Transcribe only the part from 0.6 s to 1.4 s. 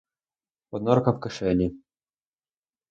Одна рука в